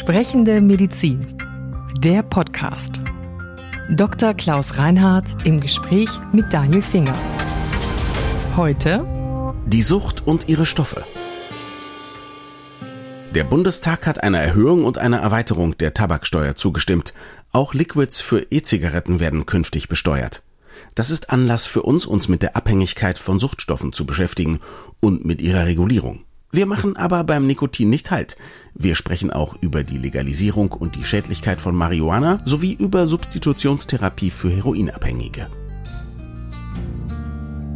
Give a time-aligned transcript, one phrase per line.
[0.00, 1.26] Sprechende Medizin.
[1.98, 3.02] Der Podcast.
[3.90, 4.32] Dr.
[4.32, 7.12] Klaus Reinhardt im Gespräch mit Daniel Finger.
[8.56, 9.04] Heute
[9.66, 11.04] die Sucht und ihre Stoffe.
[13.34, 17.12] Der Bundestag hat einer Erhöhung und einer Erweiterung der Tabaksteuer zugestimmt.
[17.52, 20.42] Auch Liquids für E-Zigaretten werden künftig besteuert.
[20.94, 24.60] Das ist Anlass für uns, uns mit der Abhängigkeit von Suchtstoffen zu beschäftigen
[25.00, 26.24] und mit ihrer Regulierung.
[26.52, 28.36] Wir machen aber beim Nikotin nicht Halt.
[28.74, 34.50] Wir sprechen auch über die Legalisierung und die Schädlichkeit von Marihuana sowie über Substitutionstherapie für
[34.50, 35.46] Heroinabhängige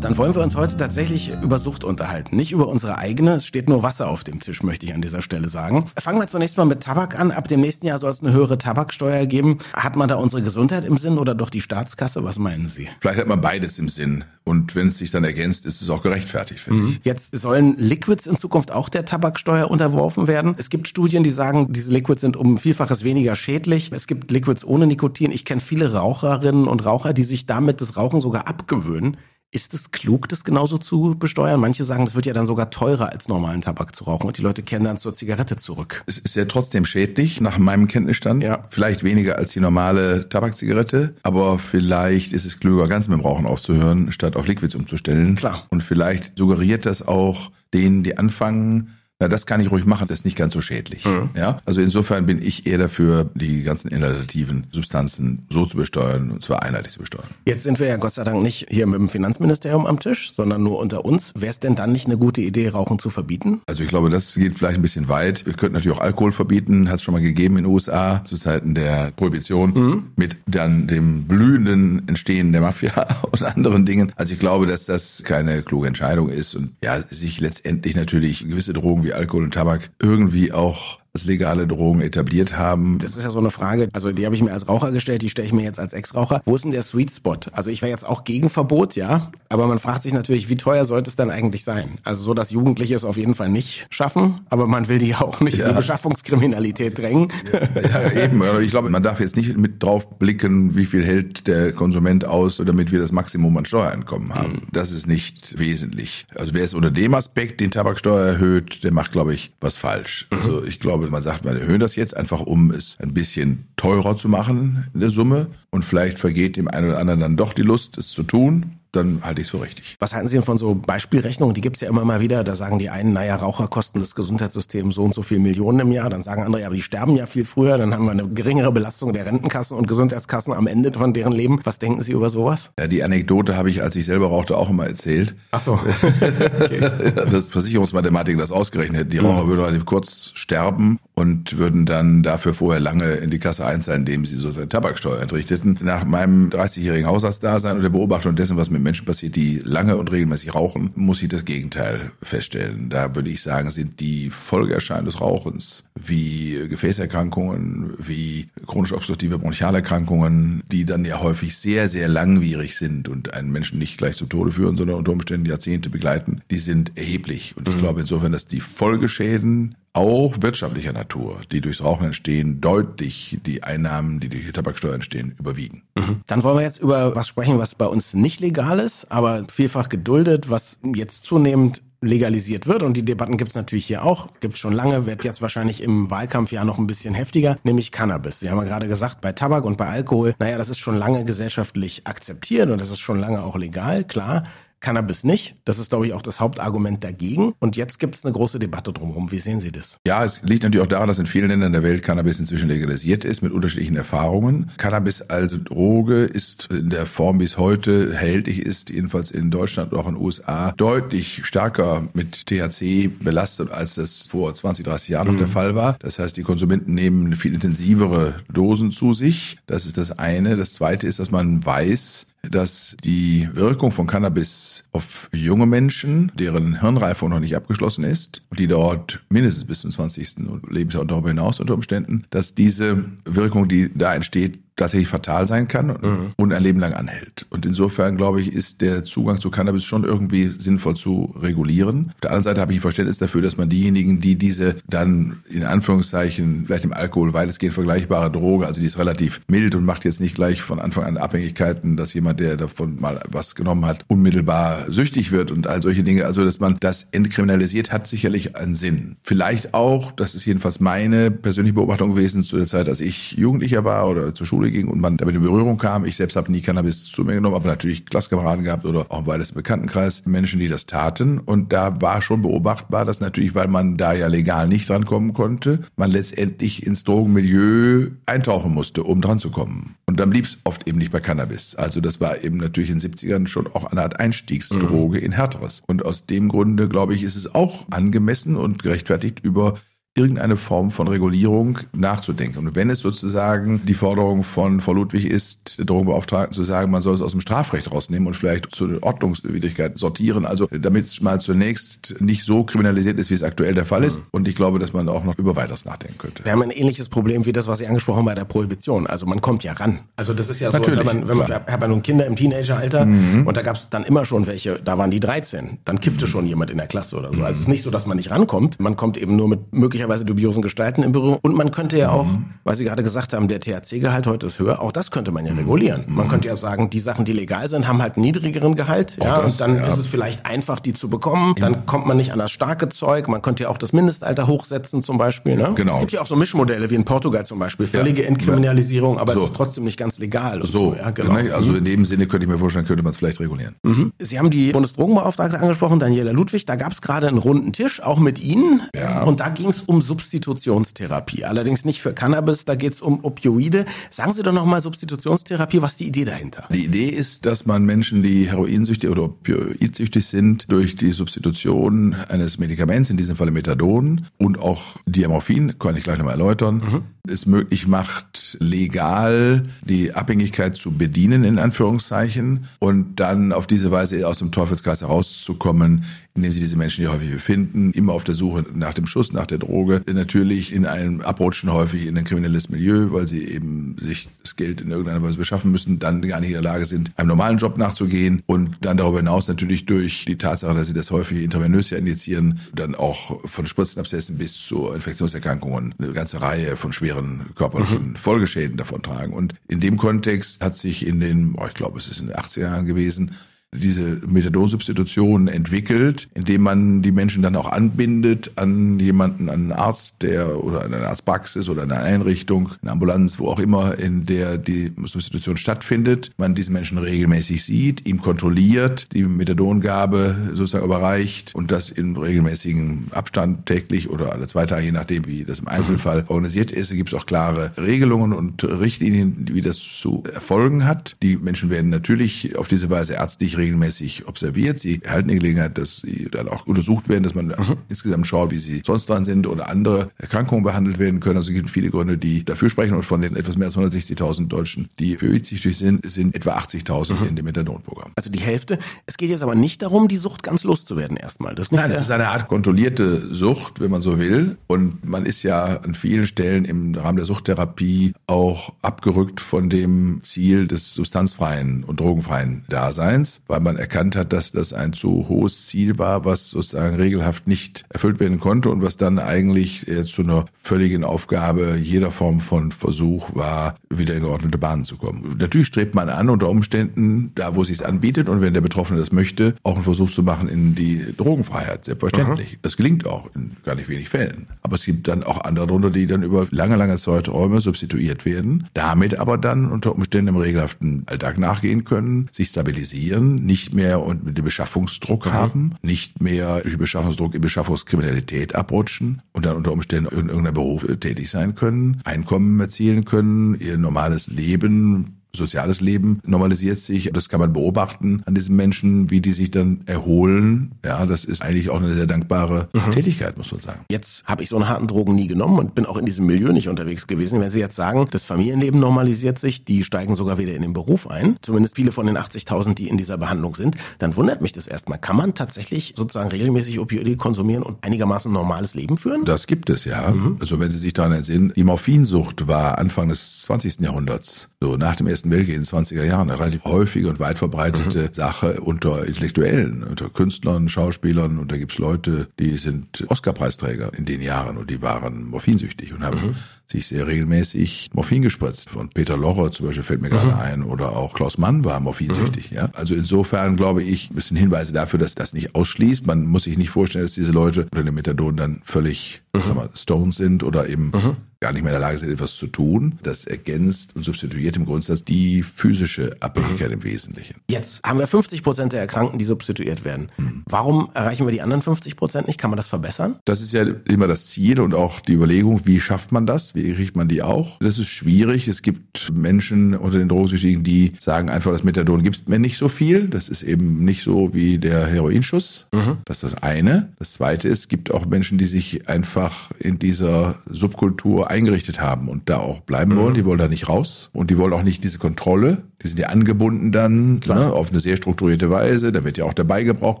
[0.02, 2.34] dann wollen wir uns heute tatsächlich über Sucht unterhalten.
[2.34, 3.34] Nicht über unsere eigene.
[3.34, 5.86] Es steht nur Wasser auf dem Tisch, möchte ich an dieser Stelle sagen.
[5.96, 7.30] Fangen wir zunächst mal mit Tabak an.
[7.30, 9.58] Ab dem nächsten Jahr soll es eine höhere Tabaksteuer geben.
[9.74, 12.24] Hat man da unsere Gesundheit im Sinn oder doch die Staatskasse?
[12.24, 12.88] Was meinen Sie?
[13.00, 14.24] Vielleicht hat man beides im Sinn.
[14.44, 16.88] Und wenn es sich dann ergänzt, ist es auch gerechtfertigt, finde mhm.
[16.90, 17.00] ich.
[17.04, 20.56] Jetzt sollen Liquids in Zukunft auch der Tabaksteuer unterworfen werden.
[20.58, 23.92] Es gibt Studien, die sagen, diese Liquids sind um Vielfaches weniger schädlich.
[23.92, 25.30] Es gibt Liquids ohne Nikotin.
[25.30, 29.16] Ich kenne viele Raucherinnen und Raucher, die sich damit das Rauchen sogar abgewöhnen.
[29.54, 31.60] Ist es klug, das genauso zu besteuern?
[31.60, 34.42] Manche sagen, das wird ja dann sogar teurer als normalen Tabak zu rauchen und die
[34.42, 36.02] Leute kehren dann zur Zigarette zurück.
[36.06, 38.42] Es ist ja trotzdem schädlich, nach meinem Kenntnisstand.
[38.42, 38.64] Ja.
[38.70, 43.44] Vielleicht weniger als die normale Tabakzigarette, aber vielleicht ist es klüger, ganz mit dem Rauchen
[43.44, 45.36] aufzuhören, statt auf Liquids umzustellen.
[45.36, 45.66] Klar.
[45.68, 50.20] Und vielleicht suggeriert das auch denen, die anfangen, na, das kann ich ruhig machen, das
[50.20, 51.04] ist nicht ganz so schädlich.
[51.04, 51.30] Mhm.
[51.36, 56.42] Ja, also insofern bin ich eher dafür, die ganzen inhalativen Substanzen so zu besteuern und
[56.42, 57.28] zwar einheitlich zu besteuern.
[57.44, 60.64] Jetzt sind wir ja Gott sei Dank nicht hier mit dem Finanzministerium am Tisch, sondern
[60.64, 61.32] nur unter uns.
[61.36, 63.60] Wäre es denn dann nicht eine gute Idee, Rauchen zu verbieten?
[63.68, 65.46] Also ich glaube, das geht vielleicht ein bisschen weit.
[65.46, 68.36] Wir könnten natürlich auch Alkohol verbieten, hat es schon mal gegeben in den USA zu
[68.36, 70.04] Zeiten der Prohibition mhm.
[70.16, 74.10] mit dann dem blühenden Entstehen der Mafia und anderen Dingen.
[74.16, 78.72] Also ich glaube, dass das keine kluge Entscheidung ist und ja, sich letztendlich natürlich gewisse
[78.72, 82.98] Drogen wie Alkohol und Tabak irgendwie auch als legale Drogen etabliert haben.
[82.98, 85.28] Das ist ja so eine Frage, also die habe ich mir als Raucher gestellt, die
[85.28, 86.40] stelle ich mir jetzt als Ex-Raucher.
[86.46, 87.36] Wo ist denn der Sweet Spot?
[87.52, 90.86] Also ich wäre jetzt auch gegen Verbot, ja, aber man fragt sich natürlich, wie teuer
[90.86, 91.98] sollte es dann eigentlich sein?
[92.02, 95.40] Also so, dass Jugendliche es auf jeden Fall nicht schaffen, aber man will die auch
[95.40, 95.66] nicht ja.
[95.66, 97.30] in die Beschaffungskriminalität drängen.
[97.52, 98.42] Ja, ja eben.
[98.62, 102.56] Ich glaube, man darf jetzt nicht mit drauf blicken, wie viel hält der Konsument aus,
[102.56, 104.52] damit wir das Maximum an Steuereinkommen haben.
[104.52, 104.68] Mhm.
[104.72, 106.26] Das ist nicht wesentlich.
[106.34, 110.26] Also wer es unter dem Aspekt den Tabaksteuer erhöht, der macht, glaube ich, was falsch.
[110.30, 110.38] Mhm.
[110.38, 114.16] Also ich glaube, man sagt, wir erhöhen das jetzt einfach, um es ein bisschen teurer
[114.16, 115.48] zu machen in der Summe.
[115.70, 119.22] Und vielleicht vergeht dem einen oder anderen dann doch die Lust, es zu tun dann
[119.22, 119.96] halte ich es für richtig.
[119.98, 121.54] Was halten Sie denn von so Beispielrechnungen?
[121.54, 122.44] Die gibt es ja immer mal wieder.
[122.44, 125.92] Da sagen die einen, naja, Raucher kosten das Gesundheitssystem so und so viel Millionen im
[125.92, 126.10] Jahr.
[126.10, 127.78] Dann sagen andere, ja, aber die sterben ja viel früher.
[127.78, 131.60] Dann haben wir eine geringere Belastung der Rentenkassen und Gesundheitskassen am Ende von deren Leben.
[131.64, 132.70] Was denken Sie über sowas?
[132.78, 135.34] Ja, die Anekdote habe ich, als ich selber rauchte, auch immer erzählt.
[135.52, 135.72] Ach so.
[136.60, 136.90] okay.
[137.30, 139.10] das Versicherungsmathematik das ausgerechnet hätten.
[139.10, 139.48] Die Raucher mhm.
[139.48, 144.26] würden relativ kurz sterben und würden dann dafür vorher lange in die Kasse einzahlen, indem
[144.26, 145.78] sie sozusagen Tabaksteuer entrichteten.
[145.80, 150.10] Nach meinem 30-jährigen Haushaltsdasein und der Beobachtung dessen, was mit Menschen passiert, die lange und
[150.10, 152.88] regelmäßig rauchen, muss ich das Gegenteil feststellen.
[152.90, 160.62] Da würde ich sagen, sind die Folgeerscheinungen des Rauchens wie Gefäßerkrankungen, wie chronisch obstruktive Bronchialerkrankungen,
[160.70, 164.52] die dann ja häufig sehr, sehr langwierig sind und einen Menschen nicht gleich zum Tode
[164.52, 167.54] führen, sondern unter Umständen Jahrzehnte begleiten, die sind erheblich.
[167.56, 167.80] Und ich mhm.
[167.80, 174.20] glaube insofern, dass die Folgeschäden auch wirtschaftlicher Natur, die durchs Rauchen entstehen, deutlich die Einnahmen,
[174.20, 175.82] die durch die Tabaksteuer entstehen, überwiegen.
[175.94, 176.22] Mhm.
[176.26, 179.88] Dann wollen wir jetzt über was sprechen, was bei uns nicht legal ist, aber vielfach
[179.88, 182.82] geduldet, was jetzt zunehmend legalisiert wird.
[182.82, 185.82] Und die Debatten gibt es natürlich hier auch, gibt es schon lange, wird jetzt wahrscheinlich
[185.82, 188.40] im Wahlkampf ja noch ein bisschen heftiger, nämlich Cannabis.
[188.40, 191.24] Sie haben ja gerade gesagt, bei Tabak und bei Alkohol, naja, das ist schon lange
[191.24, 194.44] gesellschaftlich akzeptiert und das ist schon lange auch legal, klar.
[194.82, 195.54] Cannabis nicht.
[195.64, 197.54] Das ist, glaube ich, auch das Hauptargument dagegen.
[197.60, 199.30] Und jetzt gibt es eine große Debatte drumherum.
[199.30, 199.96] Wie sehen Sie das?
[200.06, 203.24] Ja, es liegt natürlich auch daran, dass in vielen Ländern der Welt Cannabis inzwischen legalisiert
[203.24, 204.70] ist, mit unterschiedlichen Erfahrungen.
[204.76, 209.92] Cannabis als Droge ist in der Form, wie es heute erhältlich ist, jedenfalls in Deutschland
[209.92, 215.08] und auch in den USA, deutlich stärker mit THC belastet, als das vor 20, 30
[215.10, 215.34] Jahren mhm.
[215.34, 215.52] noch der mhm.
[215.52, 215.96] Fall war.
[216.00, 219.58] Das heißt, die Konsumenten nehmen viel intensivere Dosen zu sich.
[219.66, 220.56] Das ist das eine.
[220.56, 226.80] Das zweite ist, dass man weiß, dass die Wirkung von Cannabis auf junge Menschen, deren
[226.80, 230.36] Hirnreifung noch nicht abgeschlossen ist und die dort mindestens bis zum 20.
[230.68, 235.68] Lebensjahr und darüber hinaus unter Umständen, dass diese Wirkung, die da entsteht, tatsächlich fatal sein
[235.68, 236.32] kann mhm.
[236.36, 237.46] und ein Leben lang anhält.
[237.50, 242.10] Und insofern, glaube ich, ist der Zugang zu Cannabis schon irgendwie sinnvoll zu regulieren.
[242.14, 245.64] Auf der anderen Seite habe ich Verständnis dafür, dass man diejenigen, die diese dann in
[245.64, 250.20] Anführungszeichen vielleicht im Alkohol weitestgehend vergleichbare Droge, also die ist relativ mild und macht jetzt
[250.20, 254.90] nicht gleich von Anfang an Abhängigkeiten, dass jemand, der davon mal was genommen hat, unmittelbar
[254.90, 256.24] süchtig wird und all solche Dinge.
[256.26, 259.16] Also, dass man das entkriminalisiert, hat sicherlich einen Sinn.
[259.22, 263.84] Vielleicht auch, das ist jedenfalls meine persönliche Beobachtung gewesen zu der Zeit, als ich Jugendlicher
[263.84, 266.04] war oder zur Schule ging und man damit in Berührung kam.
[266.04, 269.38] Ich selbst habe nie Cannabis zu mir genommen, aber natürlich Klasskameraden gehabt oder auch bei
[269.38, 271.38] des Bekanntenkreis Menschen, die das taten.
[271.38, 275.80] Und da war schon beobachtbar, dass natürlich, weil man da ja legal nicht drankommen konnte,
[275.96, 279.96] man letztendlich ins Drogenmilieu eintauchen musste, um dran zu kommen.
[280.06, 281.74] Und dann blieb es oft eben nicht bei Cannabis.
[281.74, 285.24] Also das war eben natürlich in den 70ern schon auch eine Art Einstiegsdroge mhm.
[285.24, 285.82] in Härteres.
[285.86, 289.74] Und aus dem Grunde, glaube ich, ist es auch angemessen und gerechtfertigt, über
[290.14, 292.58] irgendeine Form von Regulierung nachzudenken.
[292.58, 297.14] Und wenn es sozusagen die Forderung von Frau Ludwig ist, Drogenbeauftragten zu sagen, man soll
[297.14, 301.40] es aus dem Strafrecht rausnehmen und vielleicht zu den Ordnungswidrigkeiten sortieren, also damit es mal
[301.40, 304.18] zunächst nicht so kriminalisiert ist, wie es aktuell der Fall ist.
[304.18, 304.24] Mhm.
[304.32, 306.44] Und ich glaube, dass man auch noch über weiteres nachdenken könnte.
[306.44, 309.06] Wir haben ein ähnliches Problem wie das, was Sie angesprochen haben bei der Prohibition.
[309.06, 310.00] Also man kommt ja ran.
[310.16, 312.36] Also das ist ja Natürlich, so, wenn man, wenn man, hat man nun Kinder im
[312.36, 313.46] Teenageralter mhm.
[313.46, 316.30] und da gab es dann immer schon welche, da waren die 13, dann kiffte mhm.
[316.30, 317.42] schon jemand in der Klasse oder so.
[317.42, 318.78] Also es ist nicht so, dass man nicht rankommt.
[318.78, 321.38] Man kommt eben nur mit möglicherweise möglicherweise dubiosen Gestalten im Büro.
[321.42, 322.46] Und man könnte ja auch, mhm.
[322.64, 325.54] weil Sie gerade gesagt haben, der THC-Gehalt heute ist höher, auch das könnte man ja
[325.54, 326.04] regulieren.
[326.08, 329.16] Man könnte ja sagen, die Sachen, die legal sind, haben halt einen niedrigeren Gehalt.
[329.20, 329.86] Auch ja, das, und dann ja.
[329.86, 331.54] ist es vielleicht einfach, die zu bekommen.
[331.58, 333.28] Dann kommt man nicht an das starke Zeug.
[333.28, 335.56] Man könnte ja auch das Mindestalter hochsetzen zum Beispiel.
[335.56, 335.72] Ne?
[335.74, 335.94] Genau.
[335.94, 337.86] Es gibt ja auch so Mischmodelle wie in Portugal zum Beispiel.
[337.86, 338.28] Völlige ja.
[338.28, 339.40] Entkriminalisierung, aber so.
[339.40, 340.60] es ist trotzdem nicht ganz legal.
[340.62, 340.96] So, so.
[340.96, 341.34] Ja, genau.
[341.34, 341.76] Also mhm.
[341.76, 343.76] in dem Sinne könnte ich mir vorstellen, könnte man es vielleicht regulieren.
[343.82, 344.12] Mhm.
[344.18, 346.66] Sie haben die Bundesdrogenbeauftragte angesprochen, Daniela Ludwig.
[346.66, 348.82] Da gab es gerade einen runden Tisch, auch mit Ihnen.
[348.94, 349.22] Ja.
[349.22, 350.62] Und da ging es um Substitution.
[350.62, 351.44] Substitutionstherapie.
[351.44, 353.86] Allerdings nicht für Cannabis, da geht es um Opioide.
[354.10, 356.66] Sagen Sie doch nochmal Substitutionstherapie, was ist die Idee dahinter?
[356.70, 362.58] Die Idee ist, dass man Menschen, die heroinsüchtig oder opioidsüchtig sind, durch die Substitution eines
[362.58, 367.02] Medikaments, in diesem Falle Methadon und auch Diamorphin, kann ich gleich nochmal erläutern, mhm.
[367.30, 374.26] es möglich macht, legal die Abhängigkeit zu bedienen, in Anführungszeichen, und dann auf diese Weise
[374.26, 378.64] aus dem Teufelskreis herauszukommen, indem sie diese Menschen hier häufig befinden, immer auf der Suche
[378.74, 383.12] nach dem Schuss, nach der Droge, natürlich in einem Abrutschen häufig in ein kriminelles Milieu,
[383.12, 386.54] weil sie eben sich das Geld in irgendeiner Weise beschaffen müssen, dann gar nicht in
[386.54, 390.74] der Lage sind, einem normalen Job nachzugehen und dann darüber hinaus natürlich durch die Tatsache,
[390.74, 396.12] dass sie das häufig intravenös ja injizieren, dann auch von Spritzenabszessen bis zu Infektionserkrankungen eine
[396.12, 398.16] ganze Reihe von schweren körperlichen mhm.
[398.16, 399.34] Folgeschäden davon tragen.
[399.34, 402.36] Und in dem Kontext hat sich in den, oh, ich glaube, es ist in den
[402.36, 403.32] 80er Jahren gewesen,
[403.74, 410.16] diese Methadonsubstitution entwickelt, indem man die Menschen dann auch anbindet an jemanden, an einen Arzt,
[410.20, 414.58] der oder an eine Arztpraxis oder eine Einrichtung, eine Ambulanz, wo auch immer, in der
[414.58, 416.32] die Substitution stattfindet.
[416.36, 423.06] Man diesen Menschen regelmäßig sieht, ihm kontrolliert, die Methadongabe sozusagen überreicht und das in regelmäßigen
[423.12, 426.90] Abstand täglich oder alle zwei Tage, je nachdem, wie das im Einzelfall organisiert ist.
[426.90, 431.16] Da gibt es auch klare Regelungen und Richtlinien, wie das zu erfolgen hat.
[431.22, 434.78] Die Menschen werden natürlich auf diese Weise ärztlich regelmäßig observiert.
[434.78, 437.76] Sie erhalten die Gelegenheit, dass sie dann auch untersucht werden, dass man mhm.
[437.88, 441.36] insgesamt schaut, wie sie sonst dran sind oder andere Erkrankungen behandelt werden können.
[441.36, 442.94] Also es gibt viele Gründe, die dafür sprechen.
[442.94, 447.14] Und von den etwas mehr als 160.000 Deutschen, die für süchtig sind, sind etwa 80.000
[447.14, 447.26] mhm.
[447.28, 448.12] in dem Methadon-Programm.
[448.16, 448.78] Also die Hälfte.
[449.06, 451.54] Es geht jetzt aber nicht darum, die Sucht ganz loszuwerden erstmal.
[451.54, 454.56] Das Nein, es ist eine Art kontrollierte Sucht, wenn man so will.
[454.66, 460.20] Und man ist ja an vielen Stellen im Rahmen der Suchttherapie auch abgerückt von dem
[460.22, 465.66] Ziel des substanzfreien und drogenfreien Daseins, weil man erkannt hat, dass das ein zu hohes
[465.66, 470.46] Ziel war, was sozusagen regelhaft nicht erfüllt werden konnte und was dann eigentlich zu einer
[470.54, 475.36] völligen Aufgabe jeder Form von Versuch war, wieder in geordnete Bahnen zu kommen.
[475.38, 478.98] Natürlich strebt man an, unter Umständen, da wo es sich anbietet und wenn der Betroffene
[478.98, 482.52] das möchte, auch einen Versuch zu machen in die Drogenfreiheit, selbstverständlich.
[482.52, 482.58] Aha.
[482.62, 484.46] Das gelingt auch in gar nicht wenig Fällen.
[484.62, 488.68] Aber es gibt dann auch andere darunter, die dann über lange, lange Zeiträume substituiert werden,
[488.72, 494.36] damit aber dann unter Umständen im regelhaften Alltag nachgehen können, sich stabilisieren, nicht mehr und
[494.36, 495.32] den Beschaffungsdruck mhm.
[495.32, 500.86] haben, nicht mehr durch Beschaffungsdruck in Beschaffungskriminalität abrutschen und dann unter Umständen in irgendeiner Beruf
[501.00, 507.10] tätig sein können, Einkommen erzielen können, ihr normales Leben soziales Leben normalisiert sich.
[507.12, 510.72] Das kann man beobachten an diesen Menschen, wie die sich dann erholen.
[510.84, 512.92] Ja, das ist eigentlich auch eine sehr dankbare mhm.
[512.92, 513.80] Tätigkeit, muss man sagen.
[513.90, 516.52] Jetzt habe ich so einen harten Drogen nie genommen und bin auch in diesem Milieu
[516.52, 517.40] nicht unterwegs gewesen.
[517.40, 521.08] Wenn Sie jetzt sagen, das Familienleben normalisiert sich, die steigen sogar wieder in den Beruf
[521.08, 524.66] ein, zumindest viele von den 80.000, die in dieser Behandlung sind, dann wundert mich das
[524.66, 524.98] erstmal.
[524.98, 529.24] Kann man tatsächlich sozusagen regelmäßig Opioide konsumieren und einigermaßen normales Leben führen?
[529.24, 530.10] Das gibt es, ja.
[530.10, 530.36] Mhm.
[530.40, 533.80] Also wenn Sie sich daran entsinnen, die Morphinsucht war Anfang des 20.
[533.80, 537.38] Jahrhunderts, so nach dem Ersten Weltkrieg in den 20er Jahren, eine relativ häufige und weit
[537.38, 538.14] verbreitete mhm.
[538.14, 544.22] Sache unter Intellektuellen, unter Künstlern, Schauspielern und da gibt's Leute, die sind Oscar-Preisträger in den
[544.22, 546.34] Jahren und die waren morphinsüchtig und haben mhm.
[546.72, 548.70] Sich sehr regelmäßig Morphin gespritzt.
[548.70, 550.12] Von Peter Locher zum Beispiel fällt mir mhm.
[550.12, 552.50] gerade ein oder auch Klaus Mann war morphinsüchtig.
[552.50, 552.56] Mhm.
[552.56, 552.70] Ja?
[552.74, 556.06] Also insofern glaube ich, ein bisschen Hinweise dafür, dass das nicht ausschließt.
[556.06, 559.40] Man muss sich nicht vorstellen, dass diese Leute unter dem Methadon dann völlig mhm.
[559.42, 562.36] sag mal, Stones sind oder eben mhm gar nicht mehr in der Lage sind, etwas
[562.36, 563.00] zu tun.
[563.02, 566.74] Das ergänzt und substituiert im Grundsatz die physische Abhängigkeit mhm.
[566.74, 567.34] im Wesentlichen.
[567.50, 570.10] Jetzt haben wir 50 Prozent der Erkrankten, die substituiert werden.
[570.16, 570.44] Mhm.
[570.48, 572.38] Warum erreichen wir die anderen 50 Prozent nicht?
[572.38, 573.18] Kann man das verbessern?
[573.24, 576.54] Das ist ja immer das Ziel und auch die Überlegung, wie schafft man das?
[576.62, 577.58] Kriegt man die auch?
[577.58, 578.48] Das ist schwierig.
[578.48, 582.68] Es gibt Menschen unter den Drogensüchtigen, die sagen einfach, das Methadon gibt mir nicht so
[582.68, 583.08] viel.
[583.08, 585.66] Das ist eben nicht so wie der Heroinschuss.
[585.72, 585.98] Mhm.
[586.04, 586.92] Das ist das eine.
[586.98, 592.08] Das zweite ist, es gibt auch Menschen, die sich einfach in dieser Subkultur eingerichtet haben
[592.08, 592.98] und da auch bleiben mhm.
[592.98, 593.14] wollen.
[593.14, 595.62] Die wollen da nicht raus und die wollen auch nicht diese Kontrolle.
[595.82, 598.92] Die sind ja angebunden dann ne, auf eine sehr strukturierte Weise.
[598.92, 600.00] Da wird ja auch der Beigebrauch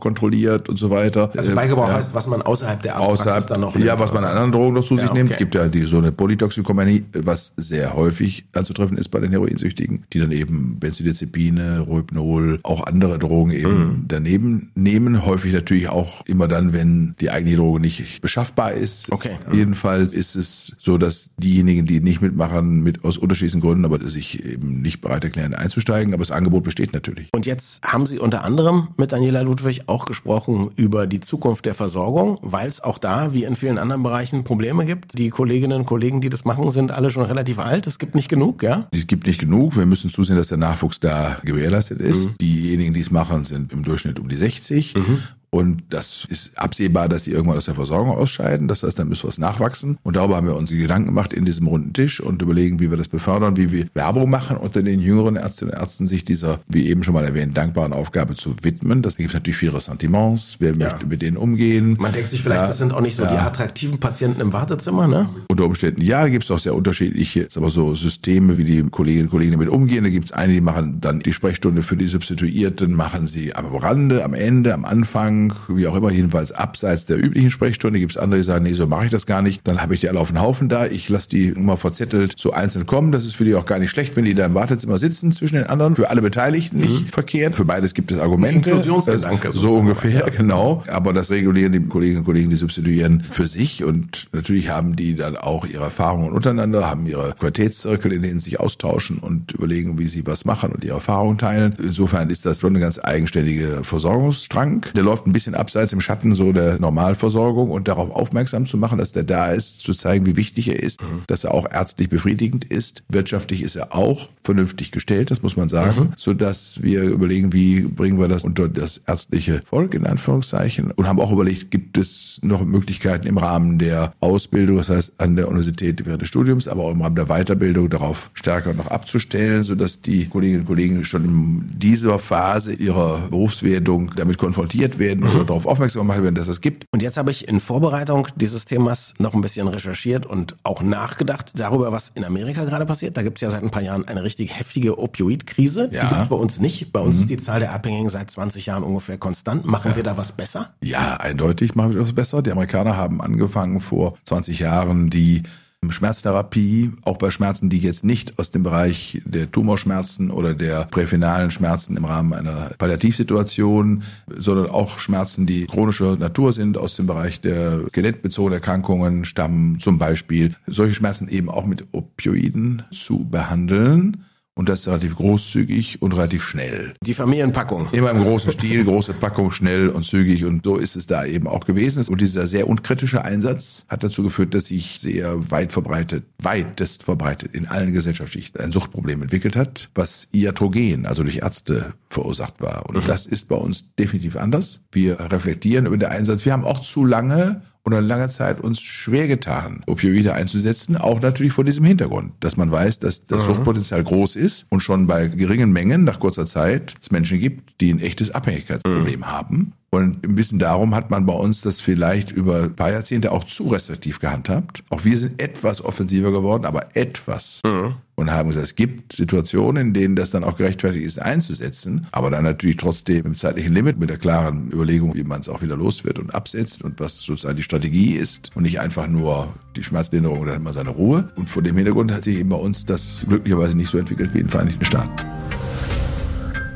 [0.00, 1.30] kontrolliert und so weiter.
[1.36, 4.30] Also Beigebrauch äh, heißt, was man außerhalb der außerhalb, dann noch Ja, was man an
[4.30, 5.24] anderen Drogen noch zu sich ja, okay.
[5.24, 5.38] nimmt.
[5.38, 10.20] gibt ja die so eine Polytoxikomanie, was sehr häufig anzutreffen ist bei den Heroinsüchtigen, die
[10.20, 14.04] dann eben Benzodiazepine, Rohypnol, auch andere Drogen eben mhm.
[14.08, 15.24] daneben nehmen.
[15.26, 19.10] Häufig natürlich auch immer dann, wenn die eigene Droge nicht beschaffbar ist.
[19.12, 19.38] Okay.
[19.52, 24.44] Jedenfalls ist es so, dass diejenigen, die nicht mitmachen, mit aus unterschiedlichen Gründen, aber sich
[24.44, 26.14] eben nicht bereit erklären einzusteigen.
[26.14, 27.28] Aber das Angebot besteht natürlich.
[27.32, 31.74] Und jetzt haben Sie unter anderem mit Daniela Ludwig auch gesprochen über die Zukunft der
[31.74, 35.18] Versorgung, weil es auch da, wie in vielen anderen Bereichen, Probleme gibt.
[35.18, 37.86] Die Kolleginnen und Kollegen, die das machen, sind alle schon relativ alt.
[37.86, 38.88] Es gibt nicht genug, ja?
[38.92, 39.76] Es gibt nicht genug.
[39.76, 42.30] Wir müssen zusehen, dass der Nachwuchs da gewährleistet ist.
[42.30, 42.38] Mhm.
[42.40, 44.94] Diejenigen, die es machen, sind im Durchschnitt um die 60.
[44.94, 45.18] Mhm.
[45.54, 48.68] Und das ist absehbar, dass sie irgendwann aus der Versorgung ausscheiden.
[48.68, 49.98] Das heißt, dann müssen wir es nachwachsen.
[50.02, 52.96] Und darüber haben wir uns Gedanken gemacht in diesem runden Tisch und überlegen, wie wir
[52.96, 56.88] das befördern, wie wir Werbung machen unter den jüngeren Ärztinnen und Ärzten, sich dieser, wie
[56.88, 59.02] eben schon mal erwähnt, dankbaren Aufgabe zu widmen.
[59.02, 60.56] Das gibt natürlich viele Ressentiments.
[60.58, 60.88] Wer ja.
[60.88, 61.98] möchte mit denen umgehen?
[62.00, 63.32] Man denkt sich vielleicht, ja, das sind auch nicht so ja.
[63.32, 65.28] die attraktiven Patienten im Wartezimmer, ne?
[65.48, 69.26] Unter Umständen ja, da gibt es auch sehr unterschiedliche, aber so Systeme, wie die Kolleginnen
[69.26, 70.04] und Kollegen damit umgehen.
[70.04, 73.66] Da gibt es eine, die machen dann die Sprechstunde für die Substituierten, machen sie am
[73.66, 77.98] Rande, am Ende, am Anfang, wie auch immer jedenfalls abseits der üblichen Sprechstunde.
[77.98, 79.60] Gibt es andere, die sagen, nee, so mache ich das gar nicht.
[79.64, 80.86] Dann habe ich die alle auf den Haufen da.
[80.86, 83.12] Ich lasse die immer verzettelt so einzeln kommen.
[83.12, 85.56] Das ist für die auch gar nicht schlecht, wenn die da im Wartezimmer sitzen zwischen
[85.56, 85.96] den anderen.
[85.96, 87.08] Für alle Beteiligten nicht mhm.
[87.08, 87.54] verkehrt.
[87.54, 88.70] Für beides gibt es Argumente.
[88.70, 89.52] Inklusionsgedanke.
[89.52, 90.82] So ungefähr, genau.
[90.88, 93.84] Aber das regulieren die Kolleginnen und Kollegen, die substituieren für sich.
[93.84, 98.50] Und natürlich haben die dann auch ihre Erfahrungen untereinander, haben ihre Qualitätszirkel, in denen sie
[98.50, 101.74] sich austauschen und überlegen, wie sie was machen und ihre Erfahrungen teilen.
[101.78, 104.86] Insofern ist das schon eine ganz eigenständige Versorgungsstrang.
[104.94, 108.98] Der läuft ein bisschen abseits im Schatten so der Normalversorgung und darauf aufmerksam zu machen,
[108.98, 111.22] dass der da ist, zu zeigen, wie wichtig er ist, mhm.
[111.26, 113.02] dass er auch ärztlich befriedigend ist.
[113.08, 116.08] Wirtschaftlich ist er auch vernünftig gestellt, das muss man sagen, mhm.
[116.16, 121.06] so dass wir überlegen, wie bringen wir das unter das ärztliche Volk in Anführungszeichen und
[121.06, 125.48] haben auch überlegt, gibt es noch Möglichkeiten im Rahmen der Ausbildung, das heißt an der
[125.48, 129.74] Universität während des Studiums, aber auch im Rahmen der Weiterbildung darauf stärker noch abzustellen, so
[129.74, 135.36] dass die Kolleginnen und Kollegen schon in dieser Phase ihrer Berufswerdung damit konfrontiert werden mhm.
[135.36, 136.84] oder darauf aufmerksam gemacht werden, dass es gibt.
[136.92, 141.52] Und jetzt habe ich in Vorbereitung dieses Themas noch ein bisschen recherchiert und auch nachgedacht
[141.54, 143.16] darüber, was in Amerika gerade passiert.
[143.16, 145.88] Da gibt es ja seit ein paar Jahren eine richtig heftige Opioidkrise.
[145.92, 146.02] Ja.
[146.02, 146.92] Die gibt es bei uns nicht.
[146.92, 147.22] Bei uns mhm.
[147.22, 149.64] ist die Zahl der Abhängigen seit 20 Jahren ungefähr konstant.
[149.64, 149.96] Machen ja.
[149.96, 150.74] wir da was besser?
[150.80, 152.42] Ja, eindeutig machen wir was besser.
[152.42, 155.42] Die Amerikaner haben angefangen vor 20 Jahren die
[155.90, 161.50] Schmerztherapie, auch bei Schmerzen, die jetzt nicht aus dem Bereich der Tumorschmerzen oder der präfinalen
[161.50, 167.40] Schmerzen im Rahmen einer Palliativsituation, sondern auch Schmerzen, die chronischer Natur sind, aus dem Bereich
[167.40, 174.24] der skelettbezogenen Erkrankungen stammen, zum Beispiel solche Schmerzen eben auch mit Opioiden zu behandeln
[174.54, 176.94] und das relativ großzügig und relativ schnell.
[177.02, 177.88] Die Familienpackung.
[177.92, 181.46] Immer im großen Stil, große Packung, schnell und zügig und so ist es da eben
[181.46, 182.04] auch gewesen.
[182.08, 187.54] Und dieser sehr unkritische Einsatz hat dazu geführt, dass sich sehr weit verbreitet, weitest verbreitet
[187.54, 192.86] in allen Gesellschaftsschichten ein Suchtproblem entwickelt hat, was iatrogen, also durch Ärzte verursacht war.
[192.88, 193.04] Und mhm.
[193.04, 194.80] das ist bei uns definitiv anders.
[194.90, 196.44] Wir reflektieren über den Einsatz.
[196.44, 201.20] Wir haben auch zu lange und eine lange Zeit uns schwer getan, Opioide einzusetzen, auch
[201.20, 203.46] natürlich vor diesem Hintergrund, dass man weiß, dass das mhm.
[203.46, 207.92] Suchtpotenzial groß ist und schon bei geringen Mengen nach kurzer Zeit es Menschen gibt, die
[207.92, 209.26] ein echtes Abhängigkeitsproblem mhm.
[209.26, 213.30] haben und im Wissen darum hat man bei uns das vielleicht über ein paar Jahrzehnte
[213.30, 214.82] auch zu restriktiv gehandhabt.
[214.88, 217.60] Auch wir sind etwas offensiver geworden, aber etwas.
[217.62, 217.96] Mhm.
[218.14, 222.30] Und haben gesagt, es gibt Situationen, in denen das dann auch gerechtfertigt ist, einzusetzen, aber
[222.30, 225.76] dann natürlich trotzdem im zeitlichen Limit mit der klaren Überlegung, wie man es auch wieder
[225.76, 229.84] los wird und absetzt und was sozusagen die Strategie ist und nicht einfach nur die
[229.84, 231.28] Schmerzlinderung oder immer seine Ruhe.
[231.36, 234.38] Und vor dem Hintergrund hat sich eben bei uns das glücklicherweise nicht so entwickelt wie
[234.38, 235.10] in den Vereinigten Staaten.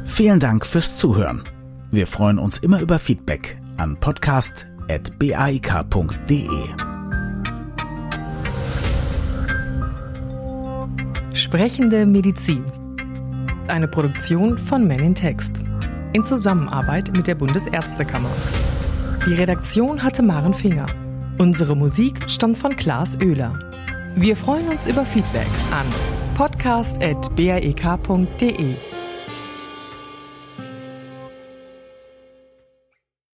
[0.04, 1.42] Vielen Dank fürs Zuhören.
[1.90, 6.48] Wir freuen uns immer über Feedback an podcast.baik.de.
[11.32, 12.64] Sprechende Medizin.
[13.68, 15.62] Eine Produktion von Men in Text.
[16.12, 18.30] In Zusammenarbeit mit der Bundesärztekammer.
[19.26, 20.86] Die Redaktion hatte Maren Finger.
[21.38, 23.58] Unsere Musik stammt von Klaas Oehler.
[24.16, 25.84] Wir freuen uns über Feedback an
[26.34, 28.76] podcast.baek.de.